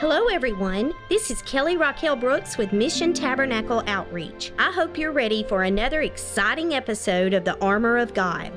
[0.00, 0.92] Hello, everyone.
[1.08, 4.52] This is Kelly Raquel Brooks with Mission Tabernacle Outreach.
[4.56, 8.52] I hope you're ready for another exciting episode of the Armor of God.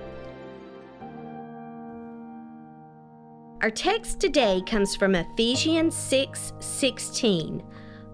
[3.59, 7.63] Our text today comes from Ephesians 6 16.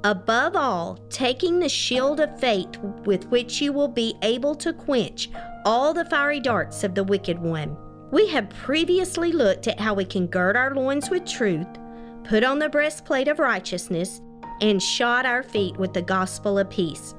[0.05, 5.30] Above all, taking the shield of faith with which you will be able to quench
[5.66, 7.76] all the fiery darts of the wicked one.
[8.09, 11.68] We have previously looked at how we can gird our loins with truth
[12.27, 14.22] put on the breastplate of righteousness,
[14.59, 17.16] and shod our feet with the gospel of peace.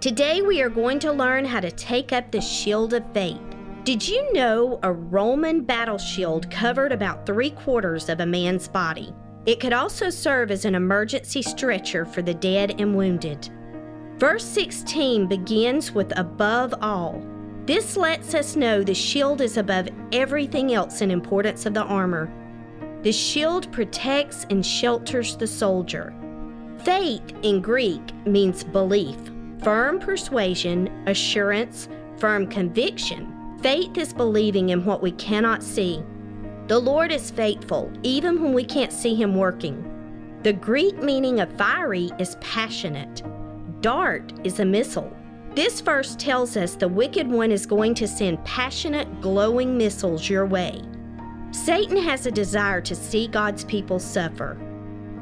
[0.00, 3.40] Today we are going to learn how to take up the shield of faith.
[3.84, 9.12] Did you know a Roman battle shield covered about three quarters of a man's body?
[9.44, 13.50] It could also serve as an emergency stretcher for the dead and wounded.
[14.18, 17.20] Verse 16 begins with above all.
[17.66, 22.30] This lets us know the shield is above everything else in importance of the armor.
[23.04, 26.14] The shield protects and shelters the soldier.
[26.78, 29.18] Faith in Greek means belief,
[29.62, 33.58] firm persuasion, assurance, firm conviction.
[33.60, 36.02] Faith is believing in what we cannot see.
[36.66, 40.38] The Lord is faithful, even when we can't see Him working.
[40.42, 43.22] The Greek meaning of fiery is passionate.
[43.82, 45.14] Dart is a missile.
[45.54, 50.46] This verse tells us the wicked one is going to send passionate, glowing missiles your
[50.46, 50.80] way.
[51.54, 54.54] Satan has a desire to see God's people suffer.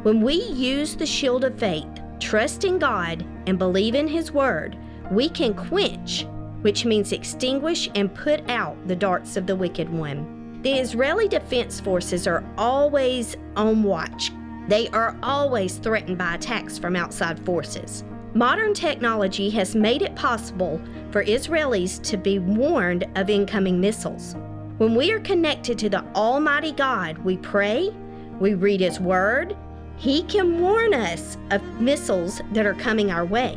[0.02, 1.86] When we use the shield of faith,
[2.20, 4.78] trust in God, and believe in His word,
[5.10, 6.26] we can quench,
[6.62, 10.58] which means extinguish and put out the darts of the wicked one.
[10.62, 14.32] The Israeli Defense Forces are always on watch.
[14.68, 18.04] They are always threatened by attacks from outside forces.
[18.32, 24.34] Modern technology has made it possible for Israelis to be warned of incoming missiles.
[24.78, 27.94] When we are connected to the Almighty God, we pray,
[28.40, 29.54] we read His Word,
[29.96, 33.54] He can warn us of missiles that are coming our way.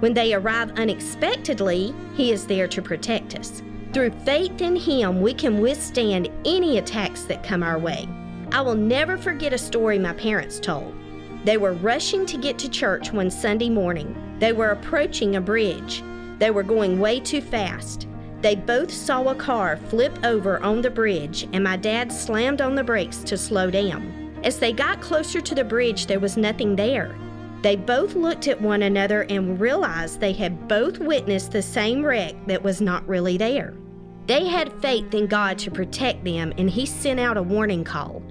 [0.00, 3.62] When they arrive unexpectedly, He is there to protect us.
[3.94, 8.06] Through faith in Him, we can withstand any attacks that come our way.
[8.52, 10.94] I will never forget a story my parents told.
[11.44, 14.14] They were rushing to get to church one Sunday morning.
[14.38, 16.02] They were approaching a bridge.
[16.38, 18.06] They were going way too fast.
[18.40, 22.74] They both saw a car flip over on the bridge, and my dad slammed on
[22.74, 24.32] the brakes to slow down.
[24.44, 27.16] As they got closer to the bridge, there was nothing there.
[27.62, 32.34] They both looked at one another and realized they had both witnessed the same wreck
[32.46, 33.74] that was not really there.
[34.26, 38.22] They had faith in God to protect them, and He sent out a warning call.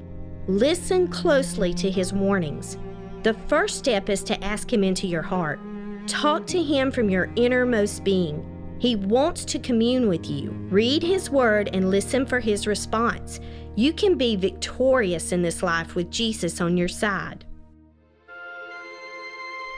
[0.47, 2.77] Listen closely to His warnings.
[3.23, 5.59] The first step is to ask Him into your heart.
[6.07, 8.45] Talk to Him from your innermost being.
[8.79, 10.51] He wants to commune with you.
[10.69, 13.39] Read His Word and listen for His response.
[13.75, 17.45] You can be victorious in this life with Jesus on your side.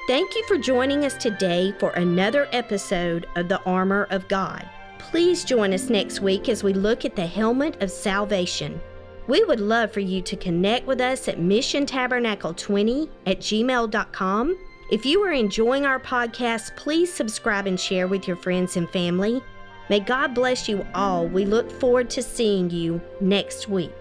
[0.07, 4.67] Thank you for joining us today for another episode of The Armor of God.
[4.97, 8.81] Please join us next week as we look at the helmet of salvation.
[9.27, 14.57] We would love for you to connect with us at missiontabernacle20 at gmail.com
[14.89, 19.43] if you are enjoying our podcast, please subscribe and share with your friends and family.
[19.89, 21.27] May God bless you all.
[21.27, 23.93] We look forward to seeing you next week.